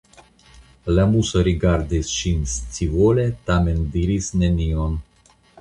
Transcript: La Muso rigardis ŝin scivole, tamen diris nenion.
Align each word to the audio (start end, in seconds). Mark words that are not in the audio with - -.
La 0.99 1.03
Muso 1.11 1.43
rigardis 1.49 2.09
ŝin 2.15 2.41
scivole, 2.55 3.29
tamen 3.51 3.87
diris 3.97 4.35
nenion. 4.45 5.01